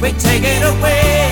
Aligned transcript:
we 0.00 0.12
take 0.12 0.44
it 0.44 0.62
away. 0.62 1.28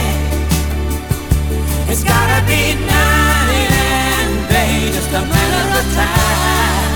It's 1.88 2.02
gotta 2.02 2.44
be 2.46 2.75
night 2.75 3.70
and 3.70 4.49
day, 4.49 4.90
just 4.92 5.11
a 5.11 5.23
matter 5.23 5.78
of 5.78 5.94
time. 5.94 6.96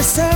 For 0.00 0.22
every 0.22 0.29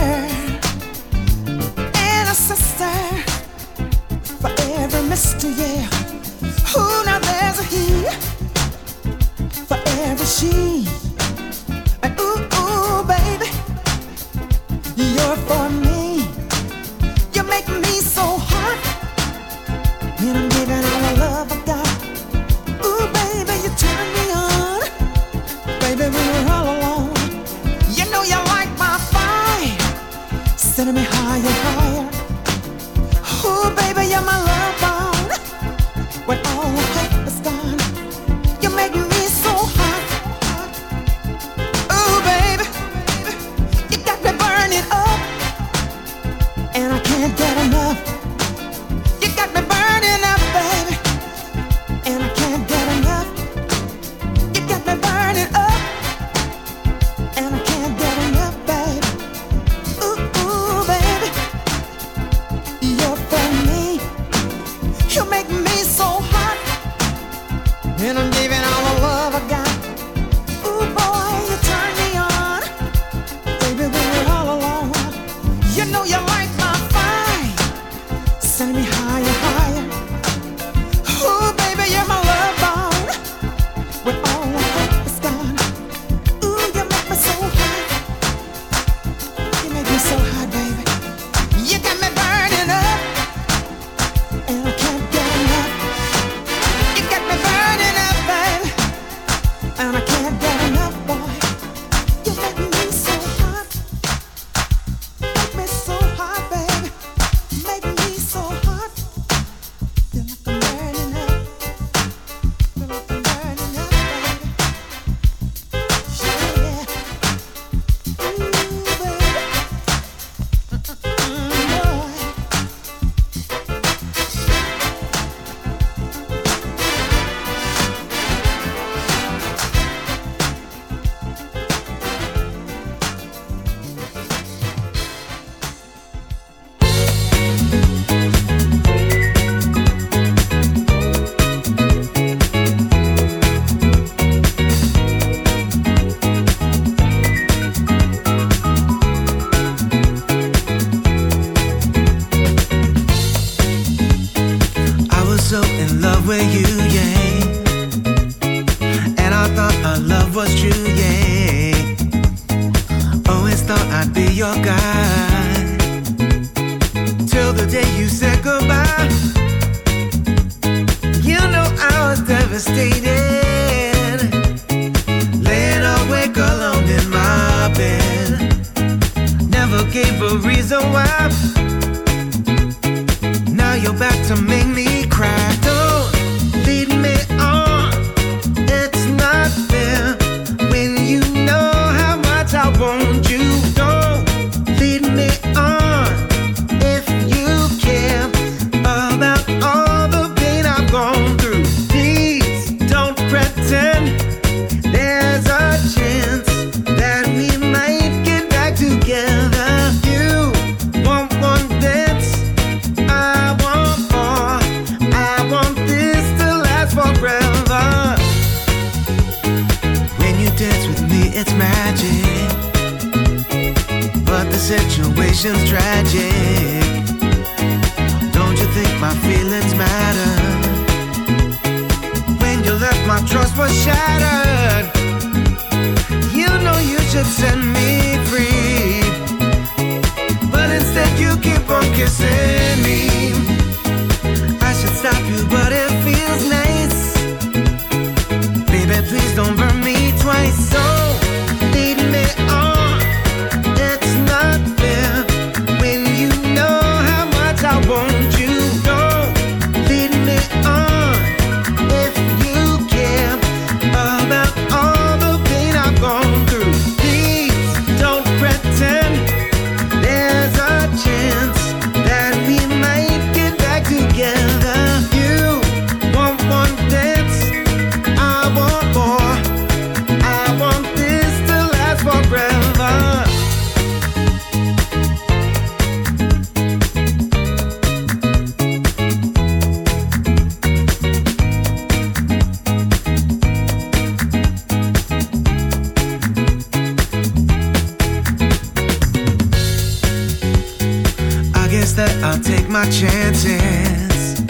chances. 302.90 304.40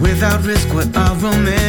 Without 0.00 0.44
risk, 0.44 0.72
what 0.74 0.96
our 0.96 1.14
romance? 1.16 1.65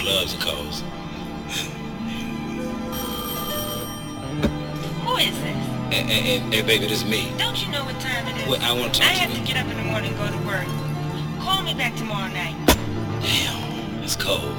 clubs, 0.00 0.34
of 0.34 0.40
course. 0.40 0.82
Who 5.04 5.16
is 5.16 5.36
this? 5.40 5.56
Hey, 5.92 6.02
hey, 6.04 6.38
hey, 6.38 6.62
baby, 6.62 6.86
this 6.86 7.02
is 7.02 7.04
me. 7.04 7.32
Don't 7.36 7.60
you 7.64 7.70
know 7.70 7.84
what 7.84 8.00
time 8.00 8.26
it 8.28 8.36
is? 8.36 8.64
I 8.64 8.72
want 8.72 8.94
to 8.94 9.00
talk 9.00 9.10
I 9.10 9.14
to 9.14 9.20
have 9.20 9.30
you. 9.30 9.40
to 9.40 9.44
get 9.44 9.56
up 9.56 9.70
in 9.70 9.76
the 9.76 9.84
morning 9.84 10.14
and 10.14 10.18
go 10.18 10.38
to 10.38 10.46
work. 10.46 10.66
Call 11.44 11.62
me 11.62 11.74
back 11.74 11.94
tomorrow 11.96 12.28
night. 12.32 12.56
Damn, 13.20 14.02
it's 14.02 14.16
cold. 14.16 14.56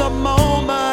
a 0.00 0.10
moment. 0.10 0.87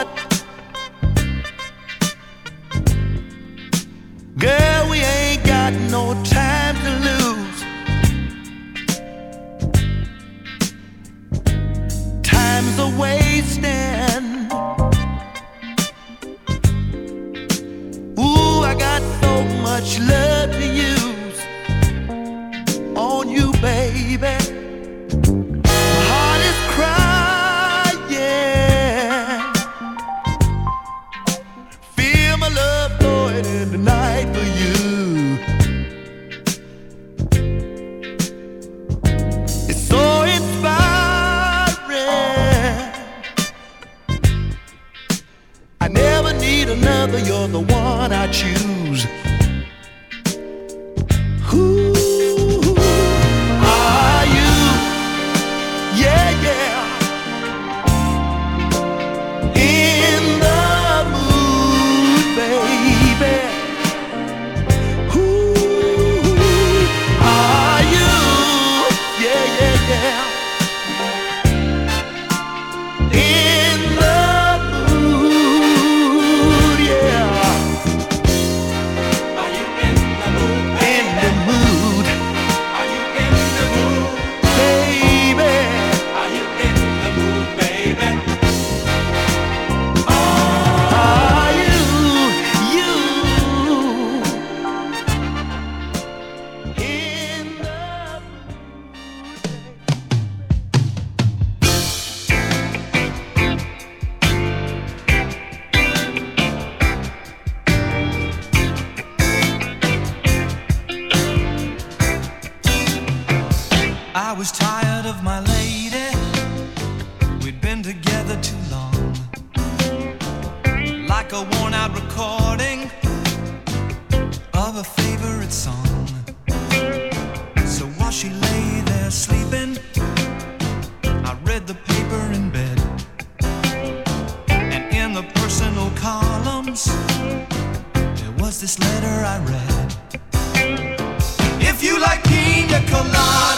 Pina 143.04 143.16
coladas 143.16 143.55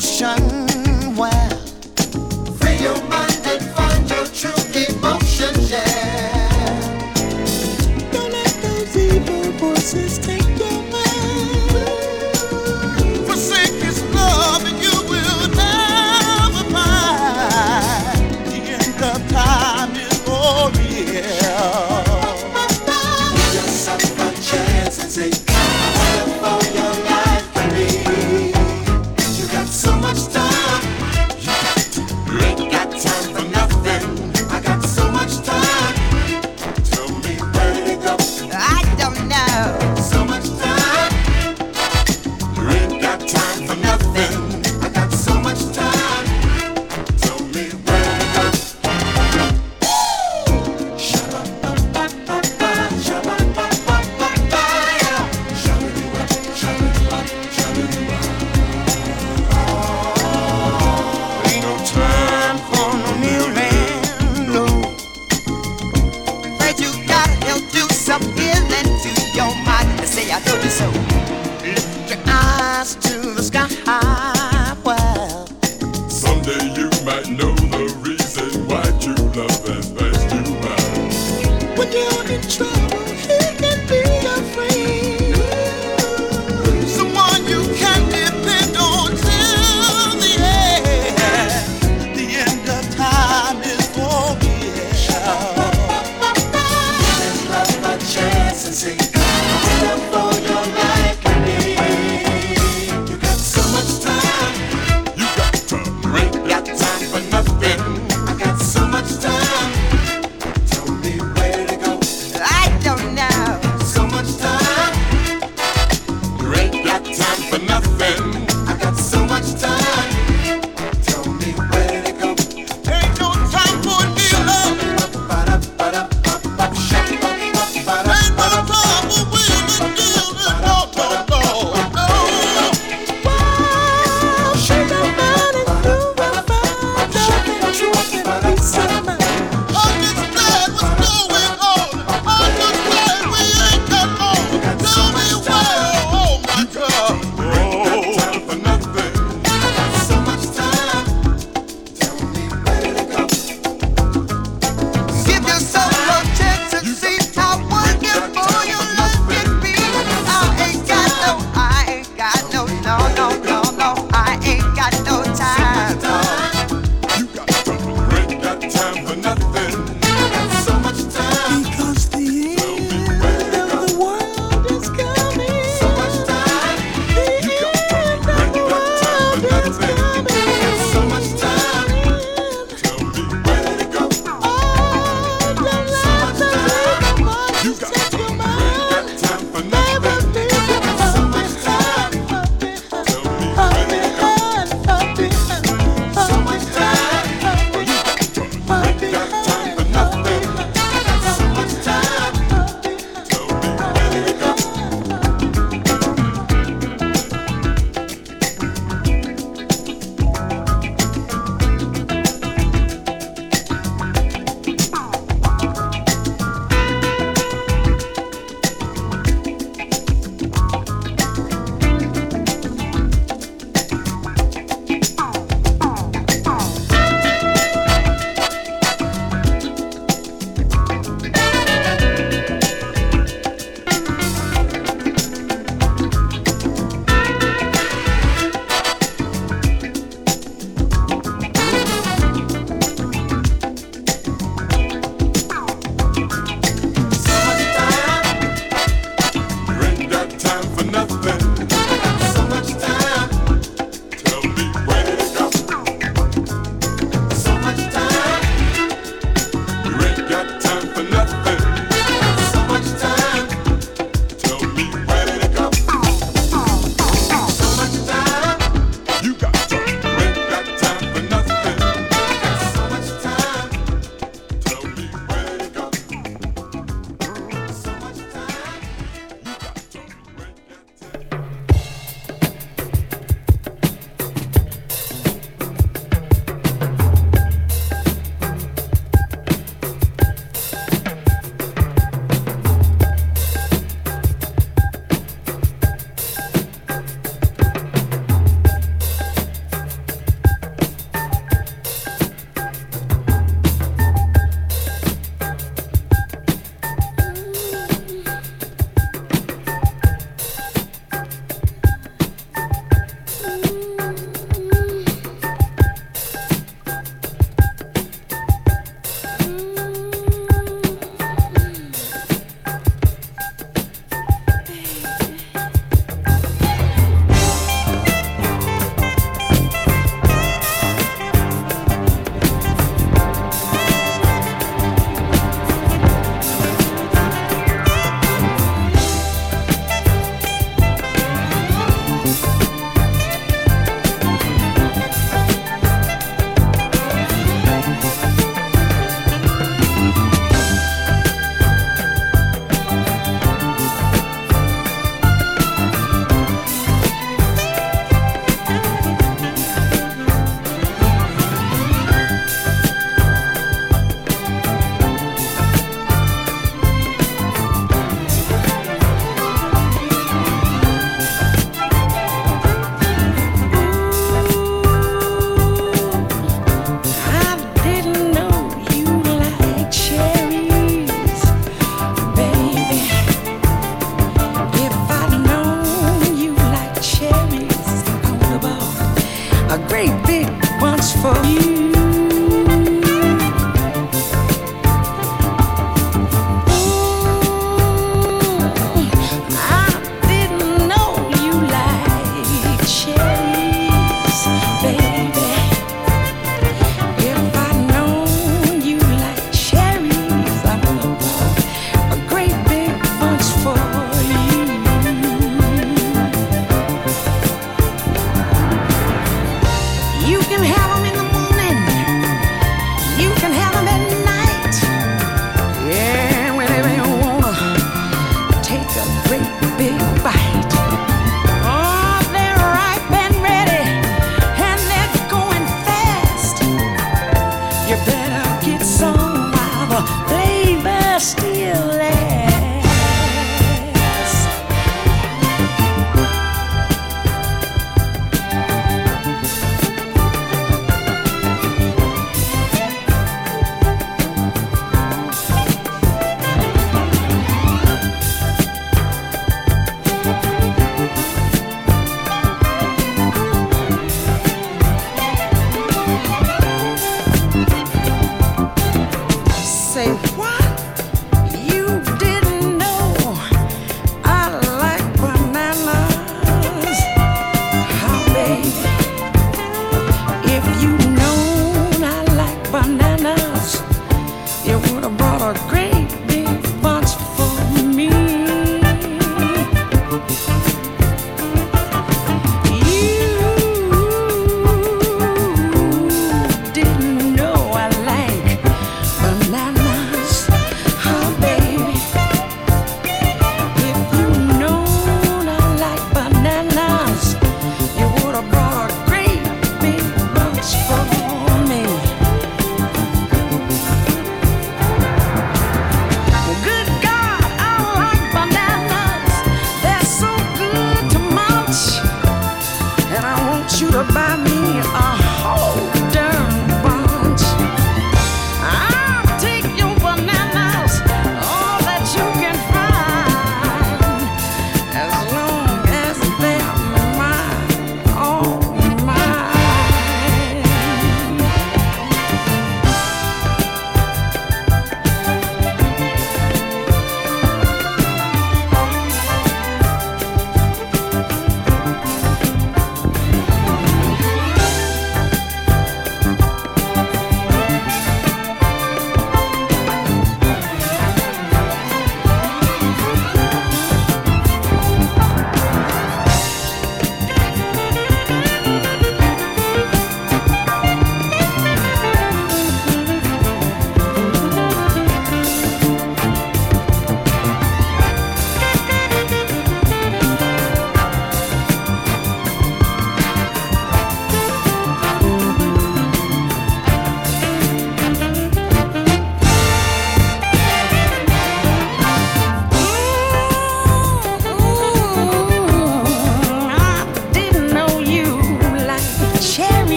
and 0.00 0.67